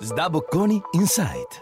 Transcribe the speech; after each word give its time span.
SDA 0.00 0.32
Bocconi 0.32 0.82
Insight. 0.94 1.60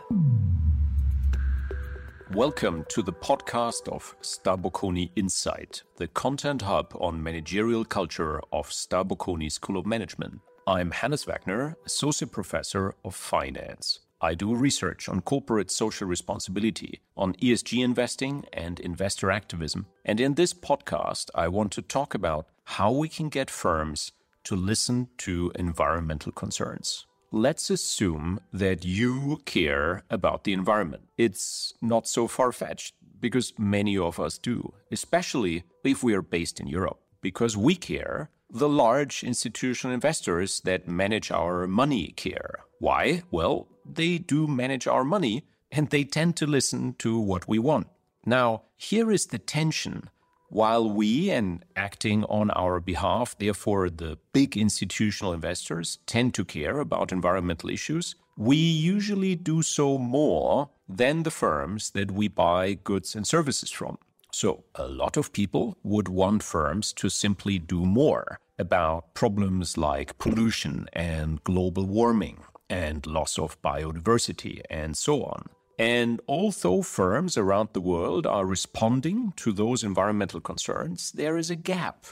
Welcome 2.33 2.85
to 2.89 3.03
the 3.03 3.13
podcast 3.13 3.89
of 3.89 4.15
SDA 4.23 4.63
Bocconi 4.63 5.11
Insight, 5.17 5.83
the 5.97 6.07
content 6.07 6.63
hub 6.63 6.95
on 7.01 7.21
managerial 7.21 7.85
culture 7.85 8.41
of 8.53 8.69
SDA 8.71 9.09
Bocconi 9.09 9.51
School 9.51 9.77
of 9.77 9.87
Management. 9.87 10.39
I'm 10.69 10.93
Hannes 10.93 11.25
Wagner, 11.25 11.77
Associate 11.85 12.31
Professor 12.31 12.95
of 13.05 13.17
Finance. 13.17 13.99
I 14.21 14.35
do 14.35 14.55
research 14.55 15.09
on 15.09 15.23
corporate 15.23 15.73
social 15.73 16.07
responsibility, 16.07 17.01
on 17.17 17.35
ESG 17.43 17.83
investing 17.83 18.45
and 18.53 18.79
investor 18.79 19.33
activism. 19.33 19.87
And 20.05 20.21
in 20.21 20.35
this 20.35 20.55
podcast, 20.55 21.31
I 21.35 21.49
want 21.49 21.73
to 21.73 21.83
talk 21.83 22.15
about 22.15 22.47
how 22.77 22.93
we 22.93 23.09
can 23.09 23.31
get 23.31 23.51
firms 23.51 24.13
to 24.45 24.55
listen 24.55 25.09
to 25.19 25.51
environmental 25.57 26.31
concerns. 26.31 27.08
Let's 27.31 27.69
assume 27.69 28.41
that 28.55 28.87
you 28.87 29.43
care 29.45 30.03
about 30.09 30.45
the 30.45 30.55
environment. 30.55 31.03
It's 31.19 31.75
not 31.83 32.09
so 32.09 32.27
far 32.27 32.53
fetched 32.53 32.95
because 33.21 33.53
many 33.59 33.99
of 33.99 34.19
us 34.19 34.39
do, 34.39 34.73
especially 34.91 35.65
if 35.85 36.03
we 36.03 36.15
are 36.15 36.23
based 36.23 36.59
in 36.59 36.69
Europe, 36.69 37.01
because 37.21 37.55
we 37.55 37.75
care. 37.75 38.31
The 38.51 38.69
large 38.69 39.23
institutional 39.23 39.93
investors 39.93 40.61
that 40.61 40.89
manage 40.89 41.31
our 41.31 41.67
money 41.67 42.15
care. 42.17 42.61
Why? 42.79 43.25
Well, 43.31 43.69
they 43.85 44.17
do 44.17 44.47
manage 44.47 44.87
our 44.87 45.05
money 45.05 45.45
and 45.71 45.91
they 45.91 46.05
tend 46.05 46.35
to 46.37 46.47
listen 46.47 46.95
to 47.01 47.19
what 47.19 47.47
we 47.47 47.59
want. 47.59 47.89
Now, 48.25 48.63
here 48.75 49.11
is 49.11 49.27
the 49.27 49.39
tension 49.39 50.09
while 50.49 50.91
we, 50.91 51.31
and 51.31 51.65
acting 51.77 52.25
on 52.25 52.51
our 52.51 52.81
behalf, 52.81 53.37
therefore 53.39 53.91
the 53.91 54.19
big 54.33 54.57
institutional 54.57 55.33
investors, 55.33 55.99
tend 56.07 56.35
to 56.35 56.45
care 56.45 56.79
about 56.81 57.13
environmental 57.13 57.71
issues, 57.71 58.15
we 58.37 58.57
usually 58.57 59.35
do 59.35 59.63
so 59.63 59.99
more 59.99 60.71
than 60.89 61.25
the 61.25 61.31
firms 61.31 61.91
that 61.91 62.11
we 62.11 62.29
buy 62.29 62.75
goods 62.75 63.15
and 63.15 63.27
services 63.27 63.71
from. 63.71 63.99
So 64.33 64.65
a 64.75 64.87
lot 64.87 65.17
of 65.17 65.33
people 65.33 65.77
would 65.83 66.09
want 66.09 66.43
firms 66.43 66.93
to 66.95 67.09
simply 67.09 67.59
do 67.59 67.85
more 67.85 68.39
about 68.59 69.15
problems 69.15 69.77
like 69.77 70.19
pollution 70.19 70.89
and 70.93 71.43
global 71.45 71.85
warming 71.87 72.43
and 72.71 73.07
loss 73.07 73.39
of 73.39 73.61
biodiversity 73.63 74.61
and 74.71 74.97
so 74.97 75.25
on. 75.25 75.49
And 75.79 76.21
although 76.27 76.83
firms 76.83 77.37
around 77.37 77.69
the 77.73 77.81
world 77.81 78.27
are 78.27 78.45
responding 78.45 79.33
to 79.37 79.53
those 79.53 79.85
environmental 79.85 80.41
concerns, 80.41 81.13
there 81.13 81.39
is 81.39 81.51
a 81.51 81.57
gap. 81.57 82.05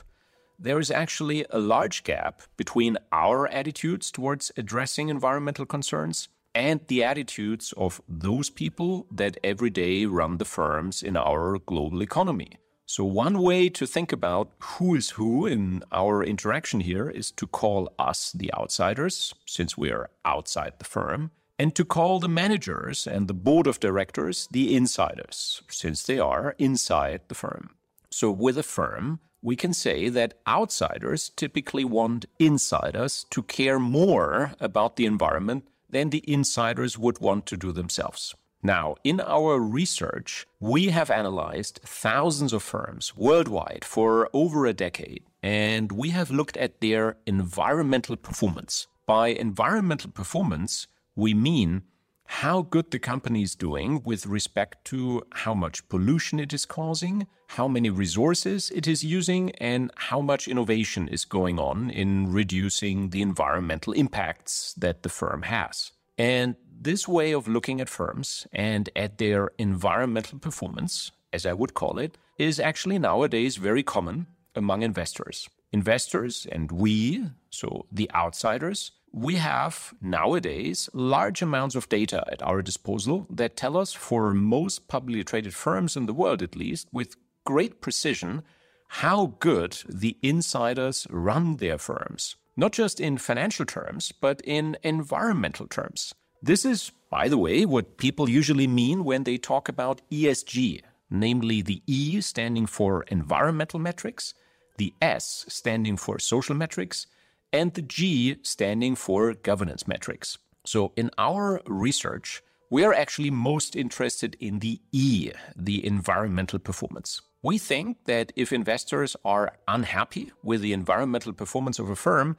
There 0.58 0.78
is 0.78 0.90
actually 0.90 1.44
a 1.50 1.58
large 1.58 2.04
gap 2.04 2.42
between 2.56 2.96
our 3.12 3.48
attitudes 3.48 4.10
towards 4.10 4.52
addressing 4.56 5.08
environmental 5.08 5.66
concerns 5.66 6.28
and 6.54 6.80
the 6.86 7.04
attitudes 7.04 7.74
of 7.76 8.00
those 8.08 8.48
people 8.48 9.06
that 9.10 9.36
every 9.44 9.68
day 9.68 10.06
run 10.06 10.38
the 10.38 10.44
firms 10.44 11.02
in 11.02 11.16
our 11.16 11.58
global 11.58 12.02
economy. 12.02 12.52
So, 12.86 13.04
one 13.04 13.42
way 13.42 13.68
to 13.68 13.84
think 13.84 14.12
about 14.12 14.52
who 14.60 14.94
is 14.94 15.10
who 15.10 15.44
in 15.44 15.82
our 15.90 16.22
interaction 16.22 16.80
here 16.80 17.10
is 17.10 17.32
to 17.32 17.46
call 17.46 17.92
us 17.98 18.32
the 18.32 18.54
outsiders, 18.54 19.34
since 19.44 19.76
we 19.76 19.90
are 19.90 20.08
outside 20.24 20.74
the 20.78 20.84
firm, 20.84 21.32
and 21.58 21.74
to 21.74 21.84
call 21.84 22.20
the 22.20 22.28
managers 22.28 23.06
and 23.06 23.28
the 23.28 23.34
board 23.34 23.66
of 23.66 23.80
directors 23.80 24.48
the 24.50 24.74
insiders, 24.74 25.62
since 25.68 26.02
they 26.02 26.18
are 26.18 26.54
inside 26.58 27.20
the 27.28 27.34
firm. 27.34 27.70
So, 28.10 28.30
with 28.30 28.58
a 28.58 28.62
firm, 28.62 29.20
we 29.42 29.56
can 29.56 29.72
say 29.72 30.08
that 30.08 30.38
outsiders 30.46 31.30
typically 31.30 31.84
want 31.84 32.26
insiders 32.38 33.26
to 33.30 33.42
care 33.42 33.78
more 33.78 34.52
about 34.60 34.96
the 34.96 35.06
environment 35.06 35.68
than 35.88 36.10
the 36.10 36.24
insiders 36.26 36.98
would 36.98 37.20
want 37.20 37.46
to 37.46 37.56
do 37.56 37.72
themselves. 37.72 38.34
Now, 38.62 38.96
in 39.04 39.20
our 39.20 39.60
research, 39.60 40.46
we 40.58 40.86
have 40.88 41.10
analyzed 41.10 41.78
thousands 41.84 42.52
of 42.52 42.62
firms 42.62 43.16
worldwide 43.16 43.84
for 43.84 44.28
over 44.32 44.66
a 44.66 44.72
decade, 44.72 45.22
and 45.42 45.92
we 45.92 46.10
have 46.10 46.30
looked 46.30 46.56
at 46.56 46.80
their 46.80 47.16
environmental 47.26 48.16
performance. 48.16 48.88
By 49.06 49.28
environmental 49.28 50.10
performance, 50.10 50.88
we 51.16 51.34
mean 51.34 51.82
how 52.26 52.62
good 52.62 52.90
the 52.90 52.98
company 52.98 53.42
is 53.42 53.54
doing 53.54 54.02
with 54.04 54.26
respect 54.26 54.84
to 54.84 55.22
how 55.32 55.54
much 55.54 55.88
pollution 55.88 56.38
it 56.38 56.52
is 56.52 56.66
causing, 56.66 57.26
how 57.48 57.68
many 57.68 57.88
resources 57.88 58.70
it 58.70 58.86
is 58.86 59.04
using, 59.04 59.50
and 59.52 59.90
how 59.96 60.20
much 60.20 60.48
innovation 60.48 61.08
is 61.08 61.24
going 61.24 61.58
on 61.58 61.88
in 61.90 62.30
reducing 62.32 63.10
the 63.10 63.22
environmental 63.22 63.92
impacts 63.92 64.74
that 64.74 65.02
the 65.02 65.08
firm 65.08 65.42
has. 65.42 65.92
And 66.18 66.56
this 66.78 67.06
way 67.06 67.32
of 67.32 67.48
looking 67.48 67.80
at 67.80 67.88
firms 67.88 68.46
and 68.52 68.90
at 68.96 69.18
their 69.18 69.50
environmental 69.58 70.38
performance, 70.38 71.12
as 71.32 71.46
I 71.46 71.52
would 71.52 71.74
call 71.74 71.98
it, 71.98 72.18
is 72.38 72.60
actually 72.60 72.98
nowadays 72.98 73.56
very 73.56 73.82
common 73.82 74.26
among 74.54 74.82
investors. 74.82 75.48
Investors 75.72 76.46
and 76.50 76.70
we, 76.72 77.24
so 77.50 77.86
the 77.90 78.10
outsiders, 78.14 78.92
we 79.16 79.36
have 79.36 79.94
nowadays 80.02 80.90
large 80.92 81.40
amounts 81.40 81.74
of 81.74 81.88
data 81.88 82.22
at 82.30 82.42
our 82.42 82.60
disposal 82.60 83.26
that 83.30 83.56
tell 83.56 83.78
us, 83.78 83.94
for 83.94 84.34
most 84.34 84.88
publicly 84.88 85.24
traded 85.24 85.54
firms 85.54 85.96
in 85.96 86.04
the 86.04 86.12
world 86.12 86.42
at 86.42 86.54
least, 86.54 86.86
with 86.92 87.16
great 87.42 87.80
precision, 87.80 88.42
how 88.88 89.34
good 89.38 89.78
the 89.88 90.18
insiders 90.22 91.06
run 91.08 91.56
their 91.56 91.78
firms. 91.78 92.36
Not 92.58 92.72
just 92.72 93.00
in 93.00 93.16
financial 93.16 93.64
terms, 93.64 94.12
but 94.12 94.42
in 94.44 94.76
environmental 94.82 95.66
terms. 95.66 96.14
This 96.42 96.66
is, 96.66 96.92
by 97.10 97.28
the 97.28 97.38
way, 97.38 97.64
what 97.64 97.96
people 97.96 98.28
usually 98.28 98.66
mean 98.66 99.02
when 99.02 99.24
they 99.24 99.38
talk 99.38 99.66
about 99.70 100.02
ESG, 100.12 100.82
namely 101.08 101.62
the 101.62 101.82
E 101.86 102.20
standing 102.20 102.66
for 102.66 103.04
environmental 103.04 103.80
metrics, 103.80 104.34
the 104.76 104.92
S 105.00 105.46
standing 105.48 105.96
for 105.96 106.18
social 106.18 106.54
metrics, 106.54 107.06
and 107.52 107.74
the 107.74 107.82
G 107.82 108.36
standing 108.42 108.94
for 108.94 109.34
governance 109.34 109.86
metrics. 109.86 110.38
So 110.64 110.92
in 110.96 111.10
our 111.18 111.62
research, 111.66 112.42
we 112.70 112.84
are 112.84 112.92
actually 112.92 113.30
most 113.30 113.76
interested 113.76 114.36
in 114.40 114.58
the 114.58 114.80
E, 114.92 115.30
the 115.54 115.86
environmental 115.86 116.58
performance. 116.58 117.22
We 117.42 117.58
think 117.58 118.04
that 118.06 118.32
if 118.34 118.52
investors 118.52 119.14
are 119.24 119.52
unhappy 119.68 120.32
with 120.42 120.62
the 120.62 120.72
environmental 120.72 121.32
performance 121.32 121.78
of 121.78 121.88
a 121.88 121.94
firm, 121.94 122.36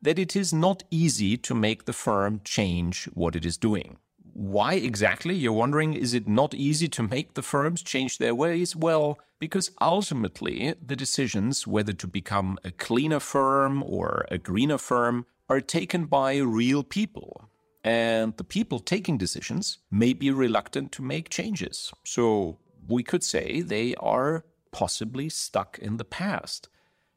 that 0.00 0.18
it 0.18 0.36
is 0.36 0.52
not 0.52 0.84
easy 0.90 1.36
to 1.38 1.54
make 1.54 1.84
the 1.84 1.92
firm 1.92 2.40
change 2.44 3.06
what 3.14 3.34
it 3.34 3.44
is 3.44 3.56
doing. 3.56 3.98
Why 4.34 4.74
exactly? 4.74 5.36
You're 5.36 5.52
wondering, 5.52 5.94
is 5.94 6.12
it 6.12 6.26
not 6.26 6.54
easy 6.54 6.88
to 6.88 7.04
make 7.04 7.34
the 7.34 7.42
firms 7.42 7.82
change 7.82 8.18
their 8.18 8.34
ways? 8.34 8.74
Well, 8.74 9.20
because 9.38 9.70
ultimately 9.80 10.74
the 10.84 10.96
decisions 10.96 11.68
whether 11.68 11.92
to 11.92 12.08
become 12.08 12.58
a 12.64 12.72
cleaner 12.72 13.20
firm 13.20 13.84
or 13.84 14.26
a 14.32 14.38
greener 14.38 14.78
firm 14.78 15.26
are 15.48 15.60
taken 15.60 16.06
by 16.06 16.38
real 16.38 16.82
people. 16.82 17.48
And 17.84 18.36
the 18.36 18.42
people 18.42 18.80
taking 18.80 19.18
decisions 19.18 19.78
may 19.88 20.12
be 20.12 20.32
reluctant 20.32 20.90
to 20.92 21.02
make 21.02 21.28
changes. 21.28 21.92
So 22.04 22.58
we 22.88 23.04
could 23.04 23.22
say 23.22 23.60
they 23.60 23.94
are 23.96 24.44
possibly 24.72 25.28
stuck 25.28 25.78
in 25.78 25.98
the 25.98 26.04
past. 26.04 26.68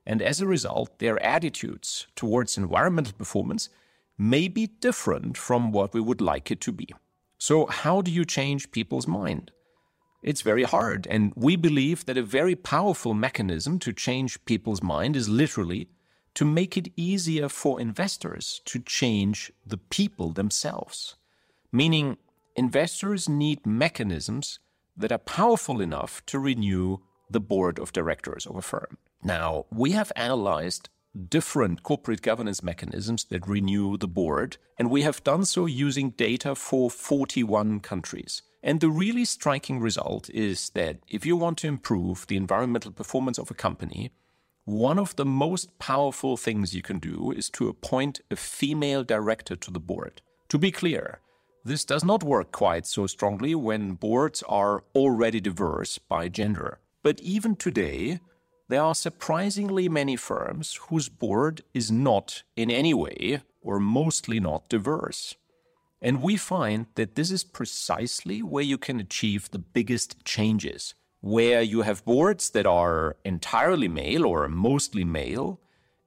And 0.05 0.22
as 0.22 0.39
a 0.39 0.45
result, 0.45 0.99
their 0.99 1.22
attitudes 1.23 2.05
towards 2.16 2.59
environmental 2.59 3.13
performance 3.13 3.69
may 4.19 4.47
be 4.47 4.67
different 4.67 5.35
from 5.35 5.72
what 5.72 5.95
we 5.95 6.01
would 6.01 6.22
like 6.22 6.51
it 6.51 6.61
to 6.61 6.72
be. 6.72 6.89
So, 7.38 7.68
how 7.68 8.02
do 8.02 8.12
you 8.12 8.25
change 8.25 8.72
people's 8.72 9.08
mind? 9.08 9.52
It's 10.24 10.42
very 10.42 10.64
hard, 10.64 11.08
and 11.09 11.31
we 11.36 11.56
believe 11.56 12.06
that 12.06 12.18
a 12.18 12.24
very 12.24 12.56
powerful 12.56 13.14
mechanism 13.14 13.78
to 13.80 13.94
change 13.94 14.44
people's 14.46 14.81
mind 14.81 15.16
is 15.16 15.30
literally 15.30 15.90
to 16.34 16.46
make 16.46 16.78
it 16.78 16.91
easier 16.96 17.50
for 17.50 17.79
investors 17.79 18.61
to 18.66 18.79
change 18.79 19.52
the 19.66 19.78
people 19.78 20.32
themselves. 20.32 21.16
Meaning, 21.72 22.17
investors 22.56 23.29
need 23.29 23.66
mechanisms 23.66 24.59
that 24.96 25.11
are 25.11 25.17
powerful 25.20 25.79
enough 25.79 26.26
to 26.26 26.40
renew 26.40 26.97
the 27.29 27.40
board 27.40 27.78
of 27.79 27.94
directors 27.94 28.46
of 28.46 28.56
a 28.56 28.61
firm. 28.61 28.97
Now, 29.23 29.66
we 29.72 29.91
have 29.91 30.11
analyzed 30.16 30.90
different 31.29 31.84
corporate 31.84 32.22
governance 32.22 32.61
mechanisms 32.64 33.25
that 33.25 33.47
renew 33.47 33.97
the 33.97 34.08
board, 34.08 34.58
and 34.78 34.90
we 34.90 35.02
have 35.02 35.23
done 35.23 35.46
so 35.46 35.66
using 35.66 36.11
data 36.11 36.55
for 36.55 36.90
41 36.90 37.79
countries. 37.79 38.41
And 38.64 38.79
the 38.79 38.90
really 38.90 39.25
striking 39.25 39.79
result 39.79 40.29
is 40.29 40.69
that 40.72 40.97
if 41.08 41.25
you 41.25 41.37
want 41.37 41.58
to 41.59 41.67
improve 41.67 42.28
the 42.28 42.37
environmental 42.37 42.91
performance 42.91 43.37
of 43.37 43.52
a 43.52 43.53
company, 43.55 44.11
one 44.66 44.99
of 44.99 45.16
the 45.16 45.25
most 45.25 45.79
powerful 45.79 46.35
things 46.35 46.75
you 46.75 46.81
can 46.81 46.99
do 46.99 47.31
is 47.31 47.49
to 47.52 47.70
appoint 47.70 48.20
a 48.29 48.35
female 48.35 49.03
director 49.03 49.55
to 49.55 49.72
the 49.72 49.79
board. 49.79 50.22
To 50.49 50.58
be 50.58 50.72
clear, 50.72 51.22
this 51.63 51.85
does 51.85 52.03
not 52.03 52.23
work 52.23 52.52
quite 52.52 52.85
so 52.85 53.08
strongly 53.08 53.55
when 53.55 53.93
boards 53.93 54.43
are 54.47 54.84
already 54.96 55.40
diverse 55.40 55.97
by 55.97 56.28
gender. 56.28 56.79
But 57.03 57.22
even 57.22 57.55
today, 57.55 58.20
there 58.69 58.81
are 58.81 58.96
surprisingly 58.96 59.87
many 59.87 60.16
firms 60.16 60.79
whose 60.90 61.09
board 61.09 61.61
is 61.73 61.91
not 61.91 62.43
in 62.55 62.69
any 62.69 62.93
way 62.93 63.41
or 63.61 63.79
mostly 63.79 64.40
not 64.40 64.69
diverse. 64.69 65.35
And 66.02 66.22
we 66.22 66.37
find 66.37 66.87
that 66.96 67.16
this 67.16 67.31
is 67.31 67.43
precisely 67.43 68.41
where 68.41 68.64
you 68.64 68.78
can 68.78 68.99
achieve 68.99 69.49
the 69.49 69.59
biggest 69.59 70.23
changes, 70.25 70.93
where 71.22 71.61
you 71.61 71.81
have 71.81 72.05
boards 72.05 72.49
that 72.52 72.66
are 72.66 73.16
entirely 73.25 73.87
male 73.87 74.25
or 74.25 74.47
mostly 74.47 75.03
male, 75.03 75.59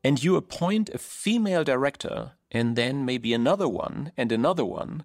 and 0.04 0.22
you 0.22 0.36
appoint 0.36 0.90
a 0.90 0.98
female 0.98 1.64
director 1.64 2.32
and 2.50 2.76
then 2.76 3.04
maybe 3.04 3.32
another 3.32 3.68
one 3.68 4.12
and 4.16 4.32
another 4.32 4.64
one, 4.64 5.04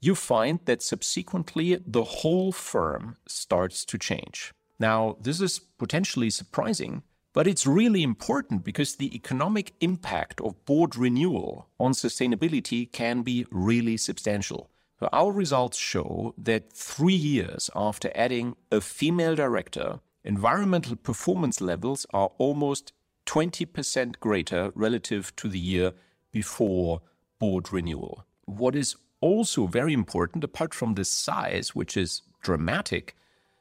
you 0.00 0.14
find 0.14 0.60
that 0.64 0.82
subsequently 0.82 1.78
the 1.86 2.04
whole 2.04 2.52
firm 2.52 3.16
starts 3.26 3.84
to 3.84 3.98
change. 3.98 4.52
Now, 4.80 5.18
this 5.20 5.42
is 5.42 5.58
potentially 5.58 6.30
surprising, 6.30 7.02
but 7.34 7.46
it's 7.46 7.66
really 7.66 8.02
important 8.02 8.64
because 8.64 8.96
the 8.96 9.14
economic 9.14 9.74
impact 9.80 10.40
of 10.40 10.64
board 10.64 10.96
renewal 10.96 11.68
on 11.78 11.92
sustainability 11.92 12.90
can 12.90 13.20
be 13.20 13.46
really 13.50 13.98
substantial. 13.98 14.70
Our 15.12 15.32
results 15.32 15.78
show 15.78 16.34
that 16.36 16.72
three 16.72 17.14
years 17.14 17.70
after 17.74 18.10
adding 18.14 18.56
a 18.72 18.80
female 18.80 19.34
director, 19.34 20.00
environmental 20.24 20.96
performance 20.96 21.60
levels 21.60 22.06
are 22.12 22.30
almost 22.38 22.92
20% 23.26 24.18
greater 24.18 24.72
relative 24.74 25.34
to 25.36 25.48
the 25.48 25.58
year 25.58 25.92
before 26.32 27.00
board 27.38 27.72
renewal. 27.72 28.24
What 28.46 28.74
is 28.74 28.96
also 29.20 29.66
very 29.66 29.92
important, 29.92 30.42
apart 30.42 30.74
from 30.74 30.94
the 30.94 31.04
size, 31.04 31.74
which 31.74 31.96
is 31.96 32.22
dramatic, 32.42 33.14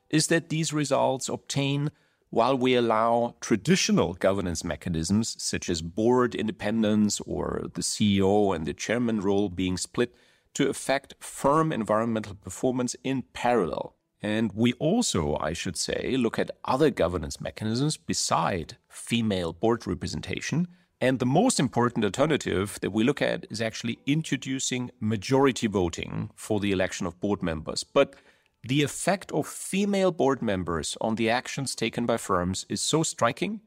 is 0.10 0.28
that 0.28 0.50
these 0.50 0.74
results 0.74 1.30
obtain 1.30 1.92
while 2.30 2.58
we 2.58 2.76
allow 2.76 3.36
traditional 3.42 4.14
governance 4.14 4.64
mechanisms 4.64 5.36
such 5.40 5.70
as 5.70 5.82
board 5.82 6.36
independence 6.36 7.20
or 7.22 7.64
the 7.74 7.82
CEO 7.82 8.56
and 8.56 8.66
the 8.66 8.74
chairman 8.74 9.20
role 9.20 9.50
being 9.50 9.78
split 9.78 10.14
to 10.54 10.70
affect 10.70 11.16
firm 11.20 11.72
environmental 11.72 12.36
performance 12.36 12.96
in 13.04 13.24
parallel. 13.34 13.96
And 14.22 14.52
we 14.54 14.74
also, 14.74 15.38
I 15.38 15.54
should 15.54 15.78
say, 15.78 16.16
look 16.18 16.38
at 16.38 16.52
other 16.66 16.90
governance 16.90 17.40
mechanisms 17.40 17.98
beside 17.98 18.78
female 18.90 19.54
board 19.54 19.88
representation. 19.88 20.68
And 21.02 21.20
the 21.20 21.26
most 21.26 21.60
important 21.60 22.04
alternative 22.04 22.78
that 22.82 22.92
we 22.92 23.06
look 23.06 23.22
at 23.22 23.46
is 23.50 23.62
actually 23.62 24.00
introducing 24.06 24.92
majority 25.00 25.68
voting 25.68 26.30
for 26.36 26.60
the 26.60 26.74
election 26.74 27.08
of 27.08 27.20
board 27.22 27.42
members. 27.42 27.86
But 27.86 28.16
the 28.64 28.84
effect 28.84 29.32
of 29.32 29.48
female 29.48 30.12
board 30.12 30.42
members 30.42 30.98
on 31.00 31.16
the 31.16 31.30
actions 31.30 31.76
taken 31.76 32.06
by 32.06 32.18
firms 32.18 32.66
is 32.70 32.82
so 32.82 33.04
striking 33.04 33.62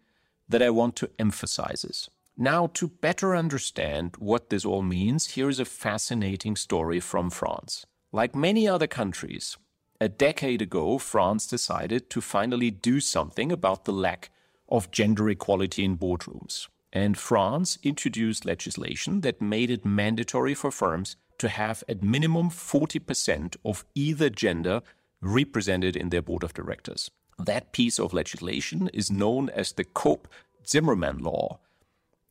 that 0.48 0.62
I 0.62 0.70
want 0.70 0.96
to 0.96 1.10
emphasize 1.18 1.82
this. 1.82 2.10
Now, 2.36 2.66
to 2.74 2.88
better 2.88 3.36
understand 3.36 4.16
what 4.18 4.50
this 4.50 4.64
all 4.64 4.82
means, 4.82 5.28
here 5.28 5.48
is 5.48 5.58
a 5.58 5.64
fascinating 5.64 6.56
story 6.56 7.00
from 7.00 7.30
France. 7.30 7.86
Like 8.10 8.34
many 8.34 8.68
other 8.68 8.86
countries, 8.86 9.56
a 10.00 10.08
decade 10.08 10.60
ago, 10.60 10.98
France 10.98 11.46
decided 11.46 12.10
to 12.10 12.20
finally 12.20 12.70
do 12.70 13.00
something 13.00 13.52
about 13.52 13.84
the 13.84 13.92
lack 13.92 14.30
of 14.68 14.90
gender 14.90 15.28
equality 15.30 15.84
in 15.84 15.96
boardrooms. 15.96 16.68
And 16.92 17.16
France 17.16 17.78
introduced 17.82 18.44
legislation 18.44 19.20
that 19.22 19.40
made 19.40 19.70
it 19.70 19.84
mandatory 19.84 20.54
for 20.54 20.70
firms 20.70 21.16
to 21.42 21.48
have 21.48 21.82
at 21.88 22.04
minimum 22.04 22.50
40% 22.50 23.56
of 23.64 23.84
either 23.96 24.30
gender 24.30 24.80
represented 25.20 25.96
in 25.96 26.10
their 26.10 26.22
board 26.22 26.44
of 26.44 26.54
directors. 26.54 27.10
That 27.36 27.72
piece 27.72 27.98
of 27.98 28.12
legislation 28.12 28.88
is 28.94 29.10
known 29.10 29.50
as 29.50 29.72
the 29.72 29.82
Cope 29.82 30.28
Zimmerman 30.64 31.18
Law. 31.18 31.58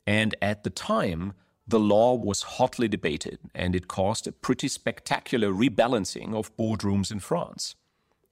And 0.07 0.33
at 0.41 0.63
the 0.63 0.69
time, 0.69 1.33
the 1.67 1.77
law 1.77 2.15
was 2.15 2.53
hotly 2.57 2.87
debated 2.87 3.39
and 3.53 3.75
it 3.75 3.89
caused 3.89 4.27
a 4.27 4.31
pretty 4.31 4.69
spectacular 4.69 5.51
rebalancing 5.51 6.33
of 6.33 6.55
boardrooms 6.55 7.11
in 7.11 7.19
France. 7.19 7.75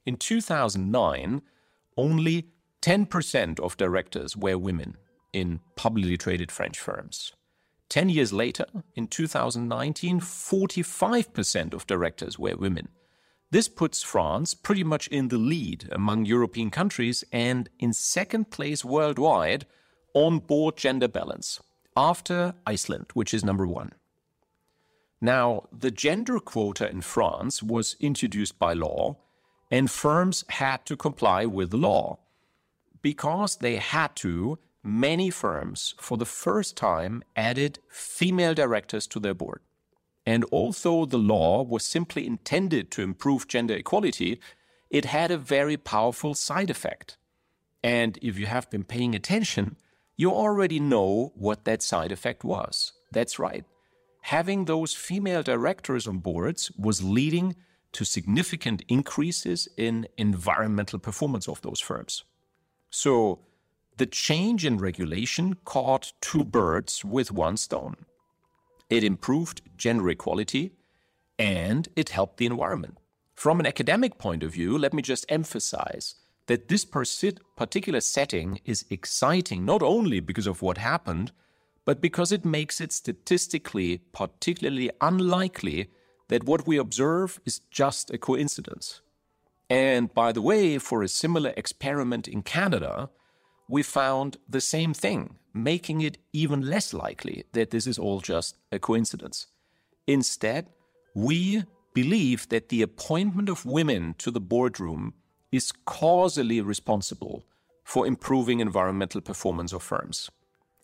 In 0.06 0.16
2009, 0.16 1.42
only 1.98 2.46
10% 2.80 3.60
of 3.60 3.76
directors 3.76 4.34
were 4.34 4.56
women 4.56 4.96
in 5.34 5.60
publicly 5.76 6.16
traded 6.16 6.50
French 6.50 6.78
firms. 6.78 7.34
10 7.90 8.08
years 8.08 8.32
later, 8.32 8.64
in 8.94 9.08
2019, 9.08 10.20
45% 10.20 11.74
of 11.74 11.86
directors 11.86 12.38
were 12.38 12.56
women. 12.56 12.88
This 13.50 13.68
puts 13.68 14.00
France 14.00 14.54
pretty 14.54 14.84
much 14.84 15.08
in 15.08 15.26
the 15.26 15.38
lead 15.38 15.88
among 15.90 16.24
European 16.24 16.70
countries 16.70 17.24
and 17.32 17.68
in 17.80 17.92
second 17.92 18.50
place 18.52 18.84
worldwide 18.84 19.66
on 20.14 20.38
board 20.38 20.76
gender 20.76 21.08
balance, 21.08 21.60
after 21.96 22.54
Iceland, 22.64 23.06
which 23.14 23.34
is 23.34 23.44
number 23.44 23.66
one. 23.66 23.90
Now, 25.20 25.64
the 25.76 25.90
gender 25.90 26.38
quota 26.38 26.88
in 26.88 27.00
France 27.00 27.60
was 27.60 27.96
introduced 27.98 28.58
by 28.58 28.72
law, 28.72 29.16
and 29.68 29.90
firms 29.90 30.44
had 30.48 30.86
to 30.86 30.96
comply 30.96 31.44
with 31.44 31.70
the 31.70 31.76
law. 31.76 32.20
Because 33.02 33.56
they 33.56 33.76
had 33.76 34.14
to, 34.16 34.58
many 34.82 35.30
firms, 35.30 35.94
for 35.98 36.16
the 36.16 36.26
first 36.26 36.76
time, 36.76 37.22
added 37.36 37.78
female 37.88 38.54
directors 38.54 39.06
to 39.08 39.20
their 39.20 39.34
board. 39.34 39.60
And 40.26 40.44
although 40.52 41.06
the 41.06 41.18
law 41.18 41.62
was 41.62 41.84
simply 41.84 42.26
intended 42.26 42.90
to 42.92 43.02
improve 43.02 43.48
gender 43.48 43.74
equality, 43.74 44.40
it 44.90 45.06
had 45.06 45.30
a 45.30 45.38
very 45.38 45.76
powerful 45.76 46.34
side 46.34 46.70
effect. 46.70 47.16
And 47.82 48.18
if 48.20 48.38
you 48.38 48.46
have 48.46 48.70
been 48.70 48.84
paying 48.84 49.14
attention, 49.14 49.76
you 50.16 50.30
already 50.30 50.78
know 50.78 51.32
what 51.34 51.64
that 51.64 51.82
side 51.82 52.12
effect 52.12 52.44
was. 52.44 52.92
That's 53.10 53.38
right. 53.38 53.64
Having 54.22 54.66
those 54.66 54.94
female 54.94 55.42
directors 55.42 56.06
on 56.06 56.18
boards 56.18 56.70
was 56.76 57.02
leading 57.02 57.56
to 57.92 58.04
significant 58.04 58.82
increases 58.88 59.68
in 59.76 60.06
environmental 60.16 60.98
performance 60.98 61.48
of 61.48 61.62
those 61.62 61.80
firms. 61.80 62.24
So, 62.90 63.40
the 64.00 64.06
change 64.06 64.64
in 64.64 64.78
regulation 64.78 65.58
caught 65.66 66.14
two 66.22 66.42
birds 66.42 67.04
with 67.04 67.30
one 67.30 67.58
stone. 67.58 67.96
It 68.88 69.04
improved 69.04 69.60
gender 69.76 70.08
equality 70.08 70.72
and 71.38 71.86
it 71.96 72.08
helped 72.08 72.38
the 72.38 72.46
environment. 72.46 72.96
From 73.34 73.60
an 73.60 73.66
academic 73.66 74.16
point 74.16 74.42
of 74.42 74.54
view, 74.54 74.78
let 74.78 74.94
me 74.94 75.02
just 75.02 75.26
emphasize 75.28 76.14
that 76.46 76.68
this 76.68 76.86
particular 76.86 78.00
setting 78.00 78.60
is 78.64 78.86
exciting 78.88 79.66
not 79.66 79.82
only 79.82 80.20
because 80.20 80.46
of 80.46 80.62
what 80.62 80.78
happened, 80.78 81.30
but 81.84 82.00
because 82.00 82.32
it 82.32 82.42
makes 82.42 82.80
it 82.80 82.92
statistically 82.92 83.98
particularly 84.12 84.90
unlikely 85.02 85.90
that 86.28 86.44
what 86.44 86.66
we 86.66 86.78
observe 86.78 87.38
is 87.44 87.60
just 87.70 88.10
a 88.10 88.16
coincidence. 88.16 89.02
And 89.68 90.14
by 90.14 90.32
the 90.32 90.40
way, 90.40 90.78
for 90.78 91.02
a 91.02 91.08
similar 91.08 91.52
experiment 91.54 92.26
in 92.26 92.40
Canada, 92.40 93.10
we 93.70 93.82
found 93.82 94.36
the 94.48 94.60
same 94.60 94.92
thing, 94.92 95.36
making 95.54 96.00
it 96.00 96.18
even 96.32 96.60
less 96.60 96.92
likely 96.92 97.44
that 97.52 97.70
this 97.70 97.86
is 97.86 97.98
all 97.98 98.20
just 98.20 98.56
a 98.72 98.78
coincidence. 98.78 99.46
Instead, 100.06 100.68
we 101.14 101.62
believe 101.94 102.48
that 102.48 102.68
the 102.68 102.82
appointment 102.82 103.48
of 103.48 103.64
women 103.64 104.14
to 104.18 104.30
the 104.32 104.40
boardroom 104.40 105.14
is 105.52 105.72
causally 105.84 106.60
responsible 106.60 107.44
for 107.84 108.06
improving 108.06 108.60
environmental 108.60 109.20
performance 109.20 109.72
of 109.72 109.82
firms. 109.82 110.30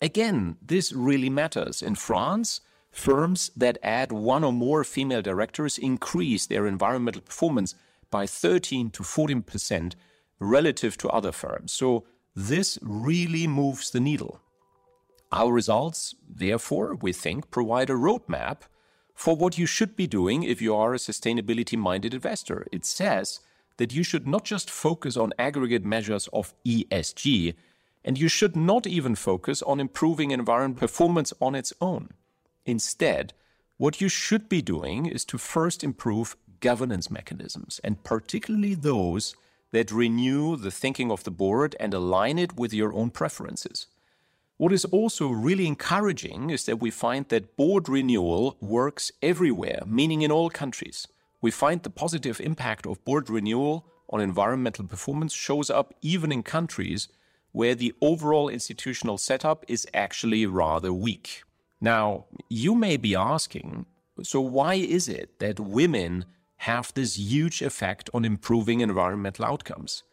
Again, 0.01 0.57
this 0.61 0.93
really 0.93 1.29
matters. 1.29 1.81
In 1.81 1.95
France, 1.95 2.61
firms 2.91 3.51
that 3.55 3.77
add 3.83 4.11
one 4.11 4.43
or 4.43 4.53
more 4.53 4.83
female 4.83 5.21
directors 5.21 5.77
increase 5.77 6.45
their 6.45 6.65
environmental 6.65 7.21
performance 7.21 7.75
by 8.09 8.25
13 8.25 8.91
to 8.91 9.03
14% 9.03 9.93
relative 10.39 10.97
to 10.97 11.09
other 11.09 11.31
firms. 11.31 11.71
So 11.73 12.05
this 12.37 12.77
really 12.83 13.47
moves 13.47 13.89
the 13.89 13.99
needle. 13.99 14.39
Our 15.31 15.51
results, 15.51 16.13
therefore, 16.29 16.93
we 17.01 17.11
think, 17.11 17.49
provide 17.49 17.89
a 17.89 17.93
roadmap 17.93 18.59
for 19.15 19.35
what 19.35 19.57
you 19.57 19.65
should 19.65 19.95
be 19.95 20.05
doing 20.05 20.43
if 20.43 20.61
you 20.61 20.75
are 20.75 20.93
a 20.93 20.97
sustainability 20.97 21.75
minded 21.75 22.13
investor. 22.13 22.67
It 22.71 22.85
says 22.85 23.39
that 23.77 23.91
you 23.91 24.03
should 24.03 24.27
not 24.27 24.43
just 24.43 24.69
focus 24.69 25.17
on 25.17 25.33
aggregate 25.39 25.83
measures 25.83 26.29
of 26.31 26.53
ESG, 26.63 27.55
and 28.05 28.19
you 28.19 28.27
should 28.27 28.55
not 28.55 28.85
even 28.85 29.15
focus 29.15 29.63
on 29.63 29.79
improving 29.79 30.29
environment 30.29 30.79
performance 30.79 31.33
on 31.41 31.55
its 31.55 31.73
own. 31.81 32.11
Instead, 32.67 33.33
what 33.77 33.99
you 33.99 34.09
should 34.09 34.47
be 34.47 34.61
doing 34.61 35.07
is 35.07 35.25
to 35.25 35.39
first 35.39 35.83
improve 35.83 36.37
governance 36.59 37.09
mechanisms, 37.09 37.81
and 37.83 38.03
particularly 38.03 38.75
those 38.75 39.35
that 39.71 39.91
renew 39.91 40.55
the 40.55 40.71
thinking 40.71 41.11
of 41.11 41.23
the 41.23 41.31
board 41.31 41.75
and 41.79 41.93
align 41.93 42.39
it 42.39 42.57
with 42.57 42.73
your 42.73 42.93
own 42.93 43.09
preferences. 43.09 43.87
What 44.57 44.73
is 44.73 44.85
also 44.85 45.27
really 45.27 45.67
encouraging 45.67 46.49
is 46.49 46.65
that 46.65 46.79
we 46.79 46.89
find 46.89 47.27
that 47.29 47.55
board 47.57 47.87
renewal 47.87 48.57
works 48.59 49.11
everywhere, 49.21 49.83
meaning 49.85 50.23
in 50.23 50.31
all 50.31 50.49
countries. 50.49 51.07
We 51.41 51.51
find 51.51 51.83
the 51.83 51.91
positive 51.91 52.41
impact 52.41 52.87
of 52.87 53.03
board 53.05 53.29
renewal 53.29 53.85
on 54.09 54.19
environmental 54.19 54.85
performance 54.85 55.33
shows 55.33 55.69
up 55.69 55.93
even 56.01 56.31
in 56.31 56.41
countries 56.41 57.07
where 57.51 57.75
the 57.75 57.93
overall 58.01 58.49
institutional 58.49 59.17
setup 59.17 59.63
is 59.67 59.87
actually 59.93 60.45
rather 60.45 60.91
weak. 60.91 61.43
Now, 61.79 62.25
you 62.49 62.73
may 62.73 62.97
be 62.97 63.15
asking, 63.15 63.85
so 64.23 64.41
why 64.41 64.75
is 64.75 65.07
it 65.07 65.37
that 65.39 65.59
women 65.59 66.25
have 66.57 66.93
this 66.93 67.17
huge 67.17 67.61
effect 67.61 68.09
on 68.13 68.25
improving 68.25 68.81
environmental 68.81 69.45
outcomes? 69.45 70.03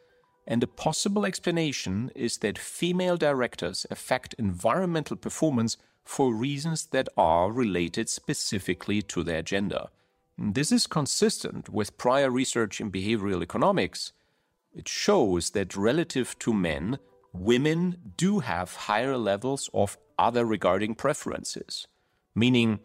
And 0.46 0.62
a 0.62 0.66
possible 0.66 1.24
explanation 1.24 2.10
is 2.14 2.38
that 2.38 2.58
female 2.58 3.16
directors 3.16 3.86
affect 3.90 4.34
environmental 4.34 5.16
performance 5.16 5.76
for 6.04 6.34
reasons 6.34 6.86
that 6.86 7.08
are 7.16 7.50
related 7.50 8.08
specifically 8.08 9.00
to 9.02 9.22
their 9.22 9.42
gender. 9.42 9.86
This 10.36 10.70
is 10.70 10.86
consistent 10.86 11.68
with 11.68 11.96
prior 11.96 12.30
research 12.30 12.80
in 12.80 12.90
behavioral 12.90 13.42
economics. 13.42 14.12
It 14.74 14.88
shows 14.88 15.50
that 15.50 15.76
relative 15.76 16.38
to 16.40 16.52
men, 16.52 16.98
women 17.32 18.12
do 18.16 18.40
have 18.40 18.74
higher 18.74 19.16
levels 19.16 19.70
of 19.72 19.96
other 20.18 20.44
regarding 20.44 20.94
preferences, 20.94 21.86
meaning 22.34 22.80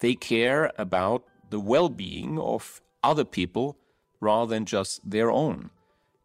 they 0.00 0.14
care 0.14 0.72
about 0.78 1.24
the 1.50 1.60
well 1.60 1.88
being 1.88 2.38
of 2.38 2.80
other 3.02 3.24
people 3.24 3.76
rather 4.20 4.48
than 4.54 4.64
just 4.64 5.08
their 5.08 5.30
own. 5.30 5.70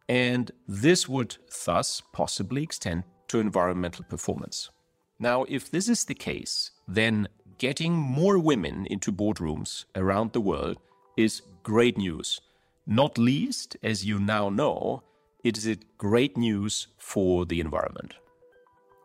And 0.07 0.51
this 0.67 1.09
would 1.09 1.37
thus 1.65 2.01
possibly 2.13 2.63
extend 2.63 3.03
to 3.27 3.39
environmental 3.39 4.05
performance. 4.05 4.69
Now, 5.19 5.45
if 5.49 5.69
this 5.69 5.89
is 5.89 6.05
the 6.05 6.13
case, 6.13 6.71
then 6.87 7.27
getting 7.57 7.93
more 7.93 8.37
women 8.37 8.85
into 8.85 9.11
boardrooms 9.11 9.85
around 9.95 10.31
the 10.31 10.41
world 10.41 10.77
is 11.17 11.41
great 11.63 11.97
news. 11.97 12.39
Not 12.85 13.17
least, 13.17 13.75
as 13.83 14.05
you 14.05 14.19
now 14.19 14.49
know, 14.49 15.03
it 15.43 15.57
is 15.57 15.77
great 15.97 16.37
news 16.37 16.87
for 16.97 17.45
the 17.45 17.59
environment. 17.59 18.15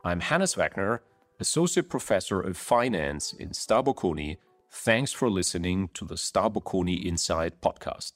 I'm 0.05 0.21
Hannes 0.21 0.55
Wagner, 0.55 1.02
Associate 1.41 1.88
Professor 1.88 2.41
of 2.41 2.57
Finance 2.57 3.33
in 3.33 3.50
SDA 3.50 3.85
Bocconi. 3.85 4.37
Thanks 4.75 5.12
for 5.12 5.29
listening 5.31 5.91
to 5.93 6.07
the 6.07 6.14
SDA 6.14 6.55
Bocconi 6.55 7.05
Insight 7.05 7.61
podcast. 7.61 8.12